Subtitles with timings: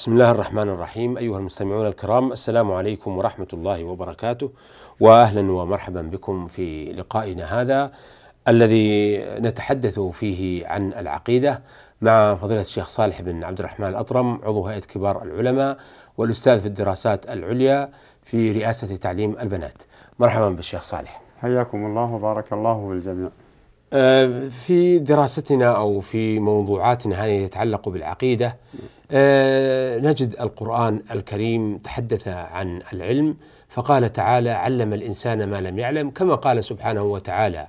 [0.00, 1.18] بسم الله الرحمن الرحيم.
[1.18, 4.50] أيها المستمعون الكرام السلام عليكم ورحمة الله وبركاته
[5.00, 7.92] وأهلا ومرحبا بكم في لقائنا هذا
[8.48, 11.62] الذي نتحدث فيه عن العقيدة
[12.00, 15.76] مع فضيلة الشيخ صالح بن عبد الرحمن الأطرم عضو هيئة كبار العلماء
[16.18, 17.90] والأستاذ في الدراسات العليا
[18.22, 19.82] في رئاسة تعليم البنات.
[20.18, 21.22] مرحبا بالشيخ صالح.
[21.40, 23.30] حياكم الله وبارك الله بالجميع
[24.50, 28.56] في دراستنا أو في موضوعاتنا هذه يتعلق بالعقيدة
[29.10, 33.36] آه، نجد القرآن الكريم تحدث عن العلم
[33.68, 37.66] فقال تعالى علم الإنسان ما لم يعلم كما قال سبحانه وتعالى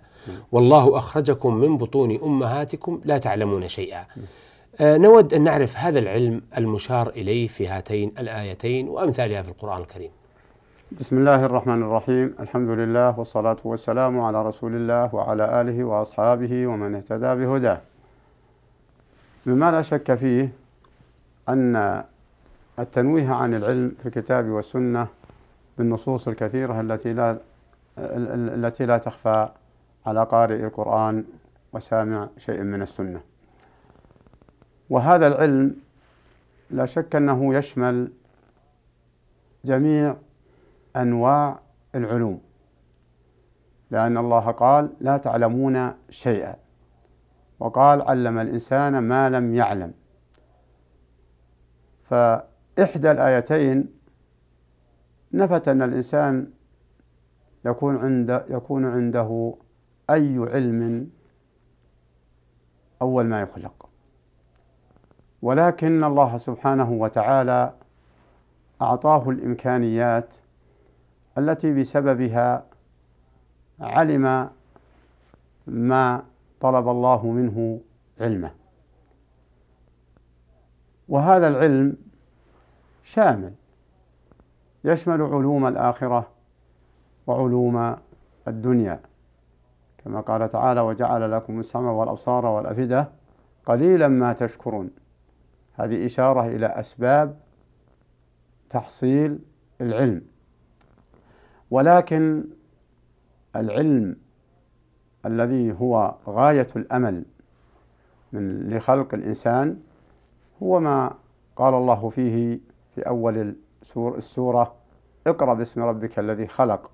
[0.52, 4.06] والله أخرجكم من بطون أمهاتكم لا تعلمون شيئا.
[4.80, 10.09] آه، نود أن نعرف هذا العلم المشار إليه في هاتين الآيتين وأمثالها في القرآن الكريم.
[11.00, 16.95] بسم الله الرحمن الرحيم الحمد لله والصلاة والسلام على رسول الله وعلى آله وأصحابه ومن
[16.95, 17.81] اهتدى بهداه
[19.45, 20.50] مما لا شك فيه
[21.50, 22.04] أن
[22.80, 25.08] التنويه عن العلم في الكتاب والسنة
[25.77, 27.38] بالنصوص الكثيرة التي لا
[27.97, 29.50] التي لا تخفى
[30.06, 31.23] على قارئ القرآن
[31.73, 33.22] وسامع شيء من السنة
[34.89, 35.75] وهذا العلم
[36.72, 38.12] لا شك أنه يشمل
[39.66, 40.16] جميع
[40.95, 41.59] أنواع
[41.95, 42.42] العلوم.
[43.92, 46.56] لأن الله قال لا تعلمون شيئا.
[47.59, 49.94] وقال علم الإنسان ما لم يعلم.
[52.03, 53.94] فإحدى الآيتين
[55.34, 56.47] نفت أن الإنسان
[57.66, 59.53] يكون عند يكون عنده
[60.09, 61.09] أي علم
[63.02, 63.89] أول ما يخلق.
[65.42, 67.73] ولكن الله سبحانه وتعالى
[68.81, 70.34] أعطاه الإمكانيات
[71.38, 72.66] التي بسببها
[73.80, 74.50] علم
[75.68, 76.24] ما
[76.60, 77.80] طلب الله منه
[78.22, 78.52] علمه.
[81.09, 81.98] وهذا العلم
[83.04, 83.54] شامل
[84.84, 86.28] يشمل علوم الآخرة
[87.28, 87.96] وعلوم
[88.48, 89.00] الدنيا.
[89.97, 93.09] كما قال تعالى وجعل لكم السمع والأبصار والأفئدة
[93.66, 94.90] قليلا ما تشكرون.
[95.74, 97.40] هذه إشارة إلى أسباب
[98.70, 99.40] تحصيل
[99.81, 100.31] العلم.
[101.72, 102.44] ولكن
[103.56, 104.16] العلم
[105.26, 107.26] الذي هو غاية الأمل
[108.34, 109.78] من لخلق الإنسان
[110.64, 111.14] هو ما
[111.56, 112.59] قال الله فيه
[112.96, 113.56] في أول
[113.98, 114.76] السورة
[115.28, 116.92] اقرأ باسم ربك الذي خلق.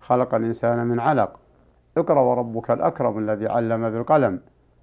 [0.00, 1.40] خلق الإنسان من علق.
[1.96, 4.40] اقرأ وربك الأكرم الذي علم بالقلم.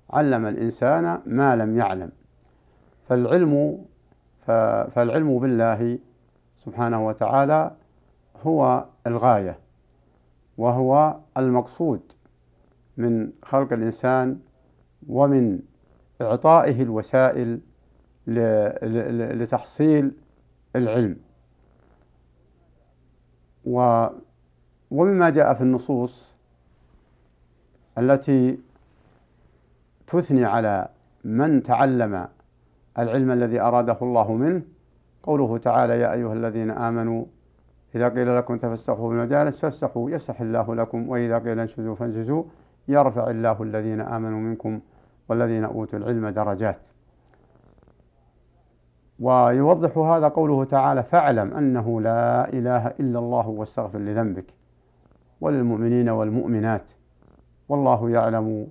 [0.10, 2.12] علم الإنسان ما لم يعلم.
[3.08, 3.84] فالعلم
[4.96, 6.00] فالعلم بالله
[6.66, 7.72] سبحانه وتعالى
[8.44, 9.60] هو الغاية
[10.58, 12.02] وهو المقصود
[12.98, 14.40] من خلق الإنسان
[15.10, 15.60] ومن
[16.22, 17.60] إعطائه الوسائل
[19.38, 20.12] لتحصيل
[20.76, 21.18] العلم.
[24.92, 26.34] ومما جاء في النصوص
[27.98, 28.60] التي
[30.08, 30.90] تثني على
[31.24, 32.28] من تعلم
[33.00, 34.62] العلم الذي أراده الله منه
[35.24, 37.26] قوله تعالى يا أيها الذين آمنوا
[37.96, 42.44] إذا قيل لكم تفسحوا في المجالس فافسحوا يفسح الله لكم وإذا قيل انشزوا فانشزوا
[42.88, 44.80] يرفع الله الذين آمنوا منكم
[45.30, 46.80] والذين أوتوا العلم درجات.
[49.20, 54.46] ويوضح هذا قوله تعالى فاعلم أنه لا إله إلا الله واستغفر لذنبك
[55.42, 56.92] وللمؤمنين والمؤمنات
[57.70, 58.68] والله يعلم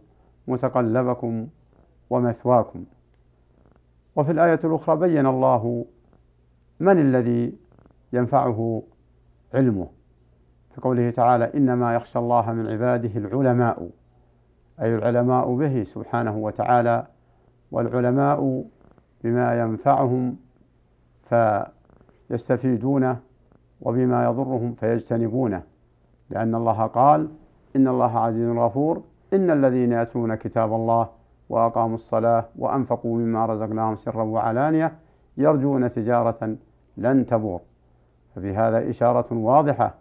[0.49, 1.47] متقلبكم
[2.10, 2.84] ومثواكم.
[4.16, 5.84] وفي الآية الأخرى بين الله
[6.81, 7.53] من الذي
[8.12, 8.83] ينفعه
[9.54, 9.86] علمه.
[10.74, 13.90] في قوله تعالى إنما يخشى الله من عباده العلماء.
[14.82, 17.06] أي العلماء به سبحانه وتعالى.
[17.70, 18.64] والعلماء
[19.24, 20.36] بما ينفعهم
[22.28, 23.16] فيستفيدونه
[23.80, 25.62] وبما يضرهم فيجتنبونه.
[26.30, 27.28] لأن الله قال
[27.76, 29.02] إن الله عزيز غفور
[29.32, 31.08] إن الذين يتلون كتاب الله
[31.48, 34.92] وأقاموا الصلاة وأنفقوا مما رزقناهم سرا وعلانية
[35.36, 36.56] يرجون تجارة
[36.97, 37.60] لن تبور.
[38.34, 39.94] ففي هذا إشارة واضحة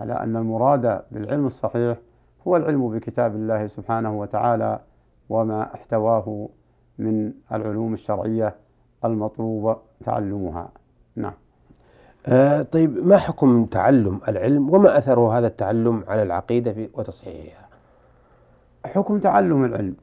[0.00, 1.96] على أن المراد بالعلم الصحيح
[2.46, 4.80] هو العلم بكتاب الله سبحانه وتعالى
[5.28, 6.48] وما احتواه
[6.98, 8.54] من العلوم الشرعية
[9.04, 10.68] المطلوب تعلمها.
[11.16, 11.32] نعم.
[12.26, 17.66] آه طيب ما حكم تعلم العلم وما أثر هذا التعلم على العقيدة وتصحيحها؟
[18.86, 19.96] حكم تعلم العلم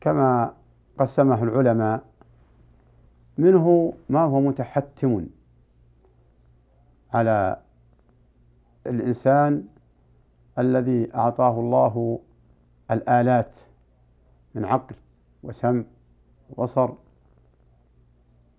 [0.00, 0.52] كما
[0.98, 2.00] قسمه العلماء
[3.38, 5.26] منه ما هو متحتم
[7.14, 7.60] على
[8.86, 9.64] الإنسان
[10.58, 12.20] الذي أعطاه الله
[12.90, 13.52] الآلات
[14.54, 14.94] من عقل
[15.42, 15.84] وسمع
[16.50, 16.90] وبصر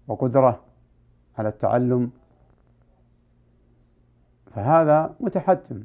[0.08, 0.62] وقدرة
[1.38, 2.12] على التعلم
[4.54, 5.84] فهذا متحتم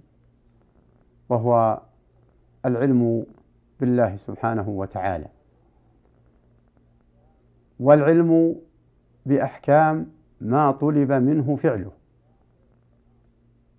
[1.29, 1.81] وهو
[2.67, 3.27] العلم
[3.81, 5.27] بالله سبحانه وتعالى.
[7.81, 8.57] والعلم
[9.27, 10.07] بأحكام
[10.41, 12.00] ما طلب منه فعله.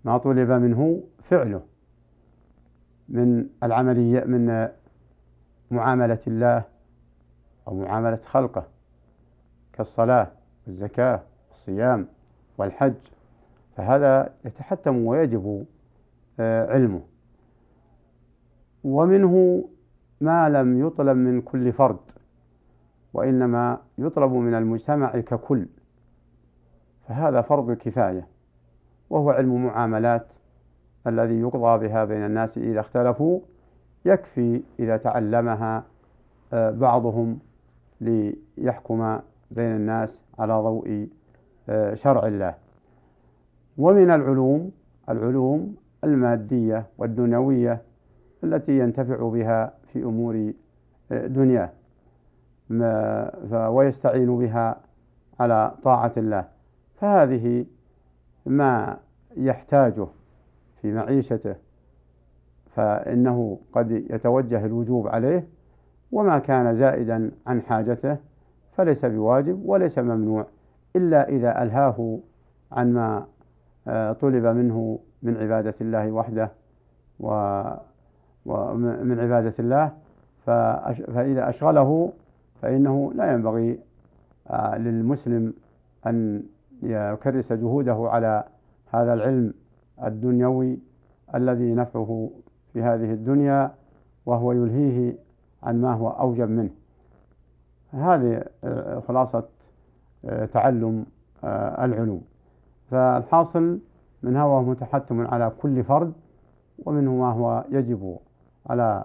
[0.04, 1.62] ما طلب منه فعله
[3.10, 4.68] من العملية من
[5.72, 6.64] معاملة الله
[7.68, 8.68] أو معاملة خلقه
[9.74, 10.32] كالصلاة
[10.68, 11.22] والزكاة
[11.52, 12.08] والصيام
[12.58, 12.94] والحج
[13.78, 15.66] فهذا يتحتم ويجب
[16.40, 17.02] آه، علمه.
[18.84, 19.66] ومنه
[20.22, 22.00] ما لم يطلب من كل فرد
[23.14, 25.66] وإنما يطلب من المجتمع ككل
[27.08, 28.28] فهذا فرض كفاية.
[29.12, 30.28] وهو علم معاملات
[31.08, 33.40] الذي يقضى بها بين الناس إذا اختلفوا
[34.06, 35.84] يكفي إذا تعلمها
[36.54, 37.40] آه، بعضهم
[38.02, 39.20] ليحكم
[39.52, 41.08] بين الناس على ضوء
[41.70, 42.54] آه، شرع الله.
[43.78, 44.72] ومن العلوم
[45.10, 47.82] العلوم المادية والدنيوية
[48.44, 50.54] التي ينتفع بها في أمور
[51.12, 51.70] آه، دنياه
[53.70, 54.78] ويستعين بها
[55.40, 56.46] على طاعة الله.
[57.00, 57.66] فهذه
[58.46, 58.98] ما
[59.38, 60.08] يحتاجه
[60.82, 61.56] في معيشته
[62.76, 65.48] فإنه قد يتوجه الوجوب عليه
[66.12, 68.18] وما كان زائدا عن حاجته
[68.78, 70.46] فليس بواجب وليس ممنوع
[70.96, 72.20] إلا إذا ألهاه
[72.72, 73.26] عن ما
[73.88, 76.52] آه، طلب منه من عبادة الله وحده
[78.46, 79.92] ومن عبادة الله
[80.46, 82.14] فإذا أشغله
[82.62, 83.80] فإنه لا ينبغي
[84.50, 85.54] آه، للمسلم
[86.06, 86.44] أن
[86.84, 88.44] يكرس جهوده على
[88.92, 89.54] هذا العلم
[90.04, 90.80] الدنيوي
[91.36, 92.30] الذي نفعه
[92.74, 93.72] في هذه الدنيا
[94.26, 95.16] وهو يلهيه
[95.64, 96.70] عن ما هو أوجب منه.
[97.92, 99.44] هذه آه، خلاصة
[100.26, 101.06] آه، تعلم
[101.80, 102.22] العلوم.
[102.92, 103.80] فالحاصل
[104.24, 106.14] منها هو متحتم على كل فرد
[106.86, 108.18] ومنه ما هو يجب
[108.70, 109.04] على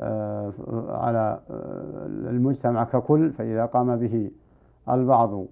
[0.00, 0.52] آه،
[0.88, 4.30] على آه، المجتمع ككل فإذا قام به
[4.88, 5.44] البعض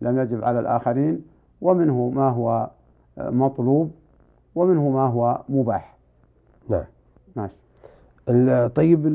[0.00, 1.24] لم يجب على الآخرين
[1.60, 2.70] ومنه ما هو
[3.18, 3.90] آه، مطلوب
[4.54, 5.96] ومنه ما هو مباح.
[6.68, 6.84] نعم.
[7.36, 7.54] ماشي.
[8.68, 9.06] طيب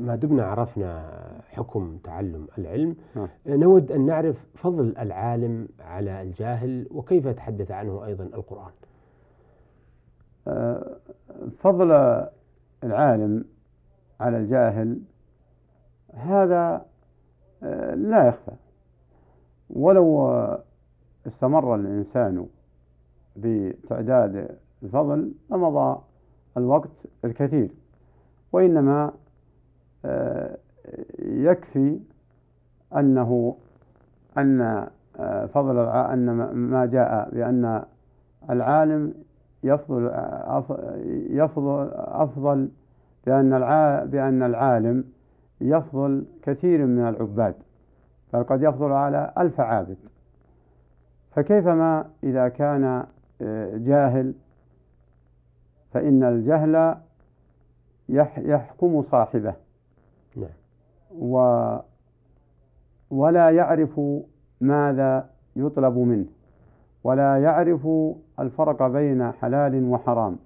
[0.00, 1.08] ما دمنا عرفنا
[1.50, 2.96] حكم تعلم العلم.
[3.14, 3.28] نعم.
[3.46, 8.72] نود أن نعرف فضل العالم على الجاهل وكيف يتحدث عنه أيضا القرآن؟
[11.58, 11.92] فضل
[12.84, 13.44] العالم
[14.20, 15.00] على الجاهل
[16.14, 16.86] هذا
[17.62, 18.52] آه، لا يخفى.
[19.70, 20.28] ولو
[21.26, 22.46] استمر الإنسان
[23.36, 24.48] بتعداد
[24.82, 26.00] الفضل لمضى
[26.56, 26.90] الوقت
[27.24, 27.70] الكثير
[28.52, 29.12] وإنما
[30.04, 30.56] آه،
[31.18, 32.00] يكفي
[32.96, 33.56] أنه
[34.38, 34.86] أن
[35.18, 37.82] آه، فضل أن ما جاء بأن
[38.50, 39.14] العالم
[39.64, 40.10] يفضل
[41.30, 42.68] يفضل أفضل
[43.26, 43.50] بأن
[44.10, 45.04] بأن العالم
[45.60, 47.54] يفضل كثير من العباد.
[48.32, 49.96] بل قد يفضل على ألف عابد.
[51.34, 53.06] فكيفما إذا كان
[53.42, 54.34] آه، جاهل
[55.92, 56.96] فإن الجهل
[58.38, 59.54] يحكم صاحبه.
[60.36, 60.48] نعم.
[61.18, 61.38] و
[63.10, 64.00] ولا يعرف
[64.60, 66.26] ماذا يطلب منه.
[67.04, 67.88] ولا يعرف
[68.40, 70.36] الفرق بين حلال وحرام.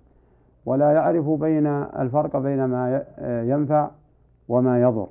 [0.67, 1.67] ولا يعرف بين
[1.99, 3.05] الفرق بين ما
[3.47, 3.91] ينفع
[4.49, 5.09] وما يضر.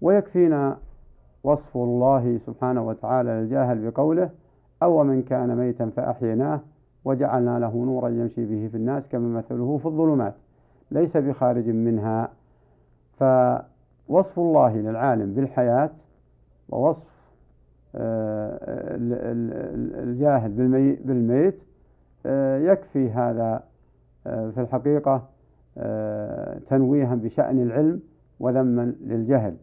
[0.00, 0.76] ويكفينا
[1.44, 4.30] وصف الله سبحانه وتعالى للجاهل بقوله
[4.82, 6.60] أو من كان ميتا فأحييناه
[7.04, 10.34] وجعلنا له نورا يمشي به في الناس كما مثله في الظلمات
[10.90, 12.28] ليس بخارج منها.
[13.18, 15.90] فوصف الله للعالم بالحياة
[16.68, 17.16] ووصف
[17.94, 18.58] آه،
[20.02, 20.50] الجاهل
[21.04, 21.58] بالميت
[22.26, 23.62] آه، يكفي هذا
[24.26, 25.22] آه، في الحقيقة
[26.68, 28.00] تنويها بشأن العلم
[28.40, 29.56] وذما للجهل.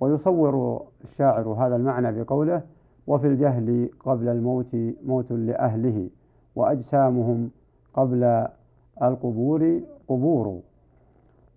[0.00, 2.62] ويصور الشاعر هذا المعنى بقوله
[3.06, 4.76] وفي الجهل قبل الموت
[5.06, 6.08] موت لأهله
[6.56, 7.50] وأجسامهم
[7.94, 8.46] قبل
[9.02, 10.60] القبور قبور.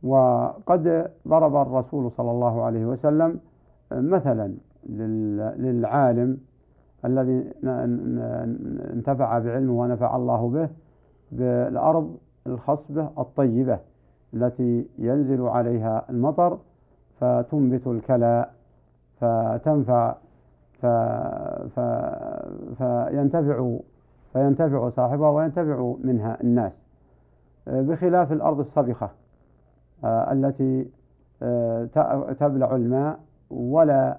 [0.03, 3.39] وقد ضرب الرسول صلى الله عليه وسلم
[3.91, 4.53] مثلا
[5.57, 6.37] للعالم
[7.05, 7.51] الذي
[8.93, 10.69] انتفع بعلمه ونفع الله به
[11.31, 13.79] بالأرض الخصبة الطيبة
[14.33, 16.57] التي ينزل عليها المطر
[17.19, 18.53] فتنبت الكلاء
[19.19, 20.15] فتنفع
[20.81, 20.85] ف...
[21.75, 21.79] ف...
[22.77, 23.77] فينتفع
[24.33, 26.71] فينتفع صاحبها وينتفع منها الناس.
[27.67, 29.09] بخلاف الأرض الصبخة
[30.05, 30.87] التي
[32.39, 33.19] تبلع الماء
[33.51, 34.17] ولا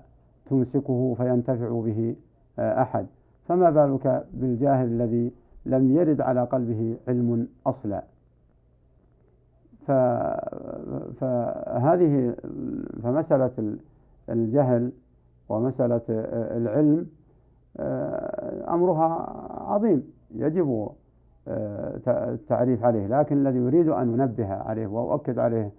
[0.50, 2.16] تمسكه فينتفع به
[2.58, 3.06] أحد.
[3.48, 5.32] فما بالك بالجاهل الذي
[5.66, 8.02] لم يرد على قلبه علم أصلا؟
[11.20, 12.34] فهذه
[13.02, 13.76] فمسألة
[14.28, 14.92] الجهل
[15.48, 16.02] ومسألة
[16.56, 17.06] العلم
[18.68, 19.08] أمرها
[19.60, 20.02] عظيم
[20.34, 20.88] يجب
[22.08, 25.70] التعريف عليه لكن الذي يريد أن ننبه عليه وأؤكد عليه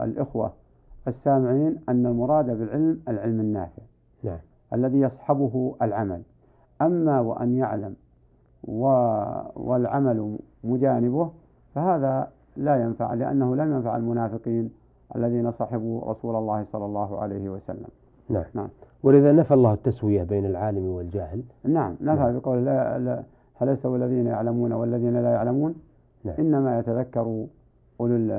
[0.00, 0.52] الإخوة
[1.08, 3.82] السامعين أن المراد بالعلم العلم النافع
[4.22, 4.38] نعم.
[4.72, 6.22] الذي يصحبه العمل
[6.82, 7.94] أما وأن يعلم
[9.56, 11.30] والعمل مجانبه
[11.74, 14.70] فهذا لا ينفع لأنه لم ينفع المنافقين
[15.16, 17.88] الذين صحبوا رسول الله صلى الله عليه وسلم.
[18.28, 18.68] نعم, نعم.
[19.02, 21.42] ولذا نفى الله التسوية بين العالم والجاهل.
[21.64, 21.92] نعم.
[22.00, 22.38] نفى نعم.
[22.38, 23.22] بقول لا, لا.
[23.54, 25.74] هل يستوي الذين يعلمون والذين لا يعلمون؟
[26.24, 26.34] نعم.
[26.38, 27.46] إنما يتذكر
[28.00, 28.32] أولو,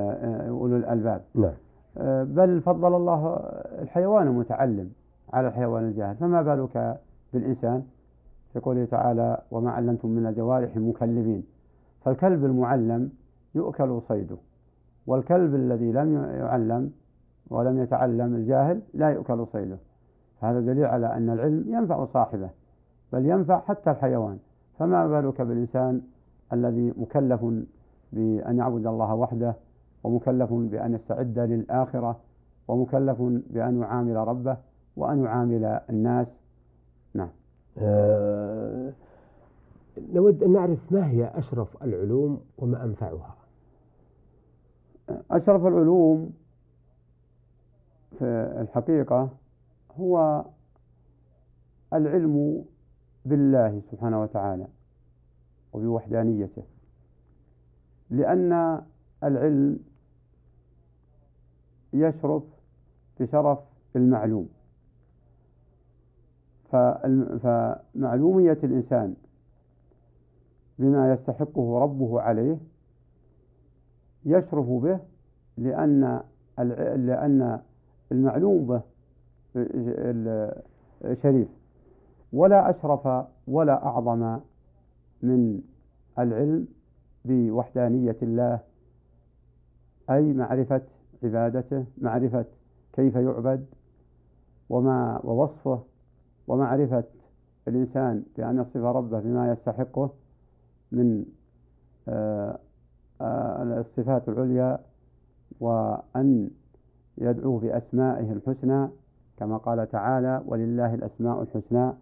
[0.48, 1.20] أولو الألباب.
[1.34, 1.52] نعم.
[1.98, 3.40] أه، بل فضل الله
[3.82, 4.90] الحيوان المتعلم
[5.32, 6.16] على الحيوان الجاهل.
[6.16, 6.98] فما بالك
[7.32, 7.82] بالإنسان؟
[8.52, 11.42] في قوله تعالى وما علمتم من الجوارح مكلبين.
[12.04, 13.10] فالكلب المعلم
[13.54, 14.36] يؤكل صيده.
[15.06, 16.92] والكلب الذي لم يعلم
[17.50, 19.78] ولم يتعلم الجاهل لا يؤكل صيده.
[20.40, 22.50] هذا دليل على أن العلم ينفع صاحبه
[23.12, 24.38] بل ينفع حتى الحيوان.
[24.78, 26.02] فما بالك بالإنسان
[26.52, 27.44] الذي مكلف
[28.12, 29.54] بأن يعبد الله وحده
[30.04, 32.16] ومكلف بأن يستعد للآخرة
[32.68, 34.56] ومكلف بأن يعامل ربه
[34.96, 36.26] وأن يعامل الناس؟
[37.14, 37.28] نعم.
[37.78, 38.92] أه
[40.12, 43.36] نود أن نعرف ما هي أشرف العلوم وما أنفعها.
[45.30, 46.32] أشرف العلوم
[48.18, 48.24] في
[48.60, 49.30] الحقيقة
[49.96, 50.44] هو
[51.92, 52.64] العلم
[53.24, 54.66] بالله سبحانه وتعالى
[55.72, 56.62] وبوحدانيته
[58.10, 58.82] لأن
[59.24, 59.78] العلم
[61.92, 62.42] يشرف
[63.20, 63.58] بشرف
[63.96, 64.48] المعلوم.
[66.72, 69.14] فمعلومية الإنسان
[70.80, 72.58] بما يستحقه ربه عليه
[74.24, 74.98] يشرف به
[75.56, 76.20] لأن
[76.96, 77.60] لأن
[78.12, 78.82] المعلوم به
[81.22, 81.48] شريف.
[82.32, 84.40] ولا أشرف ولا أعظم
[85.22, 85.60] من
[86.18, 86.68] العلم
[87.24, 88.60] بوحدانية الله
[90.10, 90.82] أي معرفة
[91.22, 92.44] عبادته معرفة
[92.92, 93.66] كيف يعبد
[94.68, 95.82] وما ووصفه
[96.48, 97.04] ومعرفة
[97.68, 100.10] الإنسان بأن يصف ربه بما يستحقه.
[100.92, 101.24] من
[102.08, 102.58] آه،
[103.20, 104.78] آه، الصفات العليا
[105.60, 106.50] وأن
[107.18, 108.88] يدعوه بأسمائه الحسنى
[109.36, 111.92] كما قال تعالى ولله الأسماء الحسنى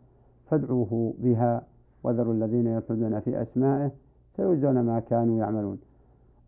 [0.51, 1.63] فادعوه بها
[2.05, 3.91] وذروا الذين يلحدون في أسمائه
[4.37, 5.79] سيجزون ما كانوا يعملون.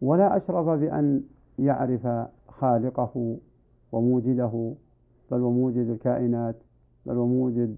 [0.03, 1.23] ولا أشرف بأن
[1.59, 3.37] يعرف خالقه
[3.93, 4.75] وموجده
[5.31, 6.57] بل وموجد الكائنات
[7.07, 7.77] بل وموجد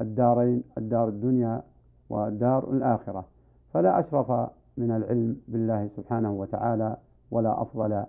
[0.00, 1.62] الدارين الدار الدنيا
[2.10, 3.31] والدار الآخرة.
[3.72, 6.96] فلا أشرف من العلم بالله سبحانه وتعالى
[7.30, 8.04] ولا أفضل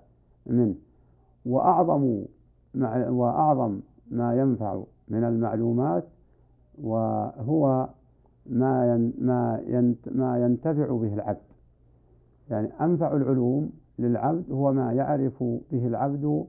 [0.46, 0.76] منه.
[1.46, 2.24] وأعظم
[3.10, 3.80] وأعظم
[4.12, 6.04] ما ينفع من المعلومات
[6.82, 7.90] وهو
[8.46, 9.64] ما ما
[10.12, 11.54] ما ينتفع به العبد.
[12.50, 16.46] يعني أنفع العلوم للعبد هو ما يعرف به العبد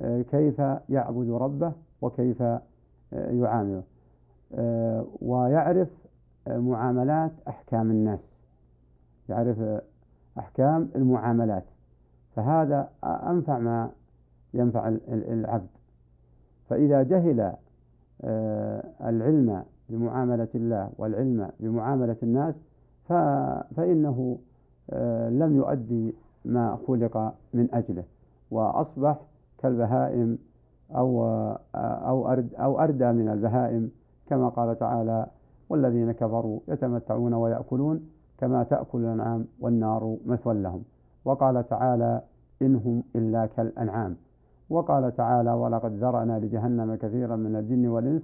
[0.00, 2.60] آه، كيف يعبد ربه وكيف آه،
[3.12, 3.82] يعامله.
[4.54, 5.88] آه، ويعرف
[6.46, 8.31] معاملات أحكام الناس.
[9.28, 9.82] يعرف
[10.38, 11.64] أحكام المعاملات.
[12.36, 13.90] فهذا أنفع ما
[14.54, 15.68] ينفع العبد.
[16.70, 17.52] فإذا جهل
[19.04, 22.54] العلم بمعاملة الله والعلم بمعاملة الناس
[23.76, 24.38] فإنه
[25.28, 26.14] لم يؤدي
[26.44, 28.04] ما خلق من أجله.
[28.50, 29.20] وأصبح
[29.58, 30.38] كالبهائم
[30.96, 31.24] أو
[31.74, 33.90] أو أرد أو أردى من البهائم
[34.26, 35.26] كما قال تعالى
[35.68, 38.08] والذين كفروا يتمتعون ويأكلون
[38.42, 40.82] كما تأكل الأنعام والنار مثوى لهم.
[41.24, 42.22] وقال تعالى
[42.62, 44.16] إنهم إلا كالأنعام.
[44.70, 48.22] وقال تعالى ولقد ذرأنا لجهنم كثيرا من الجن والإنس.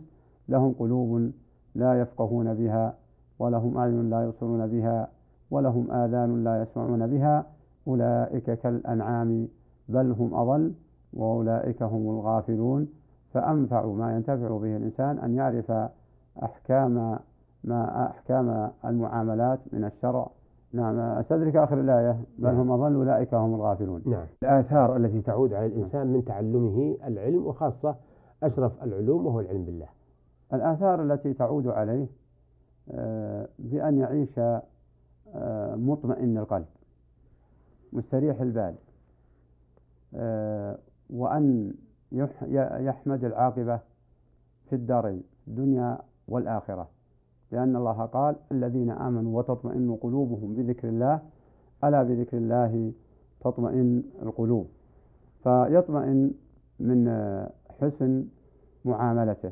[0.48, 1.30] لهم قلوب
[1.74, 2.94] لا يفقهون بها
[3.38, 5.08] ولهم أعين لا يبصرون بها
[5.50, 7.46] ولهم آذان لا يسمعون بها.
[7.88, 9.48] أولئك كالأنعام
[9.88, 10.72] بل هم أضل
[11.12, 12.88] وأولئك هم الغافلون.
[13.34, 15.72] فأنفع ما ينتفع به الإنسان أن يعرف
[16.42, 17.18] أحكام
[17.68, 20.30] ما أحكام المعاملات من الشرع.
[20.72, 24.02] نعم أستدرك آخر الآية؟ بل هم أضل أولئك هم الغافلون.
[24.06, 24.26] نعم.
[24.42, 27.96] الآثار التي تعود على الإنسان من تعلمه العلم وخاصة
[28.42, 29.88] أشرف العلوم وهو العلم بالله.
[30.52, 32.06] الآثار التي تعود عليه
[32.90, 34.38] آه، بأن يعيش
[35.34, 36.66] آه، مطمئن القلب
[37.92, 38.74] مستريح البال
[40.14, 40.78] آه،
[41.10, 41.74] وأن
[42.78, 43.80] يحمد العاقبة
[44.68, 45.98] في الدارين الدنيا
[46.28, 46.88] والآخرة.
[47.52, 51.20] لأن الله قال الذين آمنوا وتطمئن قلوبهم بذكر الله
[51.84, 52.92] ألا بذكر الله
[53.40, 54.66] تطمئن القلوب.
[55.42, 56.30] فيطمئن
[56.80, 57.08] من
[57.80, 58.24] حسن
[58.84, 59.50] معاملته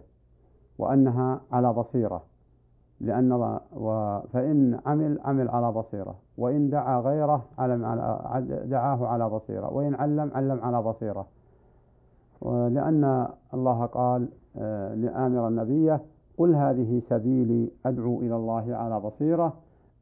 [0.79, 2.23] وأنها على بصيرة
[3.00, 3.59] لأن
[4.33, 10.31] فإن عمل عمل على بصيرة وإن دعا غيره علم على دعاه على بصيرة وإن علم
[10.35, 11.26] علم على بصيرة.
[12.43, 15.99] لأن الله قال آه، لآمر النبي
[16.38, 19.57] قل هذه سبيلي أدعو إلى الله على بصيرة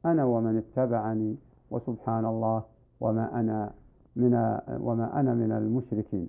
[0.04, 1.36] أنا ومن اتبعني
[1.70, 2.62] وسبحان الله
[3.00, 3.72] وما أنا
[4.16, 4.34] من
[4.80, 6.28] وما أنا من المشركين.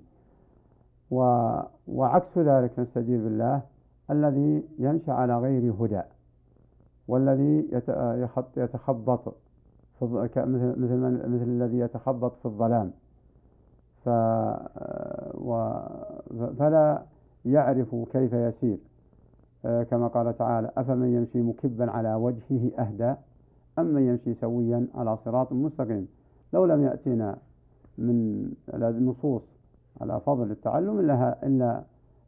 [1.88, 3.62] وعكس ذلك نستجيب بالله
[4.12, 6.02] الذي يمشي على غير هدى
[7.08, 7.70] والذي
[8.58, 9.36] يتخبط
[10.02, 10.76] مثل
[11.28, 12.92] مثل الذي يتخبط في الظلام.
[14.04, 14.10] ف
[16.60, 17.02] فلا
[17.46, 18.78] يعرف كيف يسير.
[19.66, 23.14] كما قال تعالى أفمن يمشي مكبا على وجهه أهدى
[23.80, 26.08] أم من يمشي سويا على صراط مستقيم.
[26.54, 27.38] لو لم يأتينا
[27.98, 29.42] من النصوص
[30.02, 31.84] على فضل التعلم إلا, إلا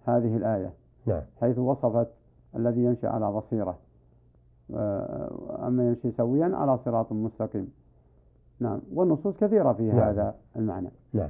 [0.05, 0.73] هذه الآية
[1.05, 1.21] نعم.
[1.41, 2.07] حيث وصفت
[2.55, 3.77] الذي يمشي على بصيرة
[4.75, 7.71] آه، أما يمشي سويا على صراط مستقيم.
[8.59, 8.79] نعم.
[8.93, 9.99] والنصوص كثيرة في نعم.
[9.99, 10.89] هذا المعنى.
[11.13, 11.29] نعم.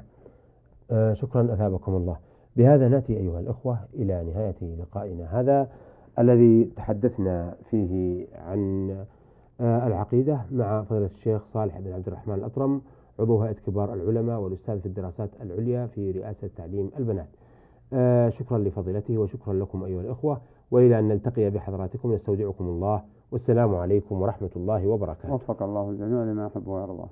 [0.92, 2.18] آه شكرا أثابكم الله.
[2.56, 5.40] بهذا نأتي أيها الأخوة إلى نهاية لقائنا.
[5.40, 5.68] هذا
[6.20, 8.90] الذي تحدثنا فيه عن
[9.62, 12.82] آه العقيدة مع فضيلة الشيخ صالح بن عبد الرحمن الأطرم
[13.20, 17.28] عضو هيئة كبار العلماء والأستاذ في الدراسات العليا في رئاسة تعليم البنات.
[17.94, 24.22] آه شكرا لفضيلته وشكرا لكم أيها الأخوة وإلى أن نلتقي بحضراتكم نستودعكم الله والسلام عليكم
[24.22, 25.34] ورحمة الله وبركاته.
[25.34, 27.08] وفق الله الجميع لما يحب ويرضى.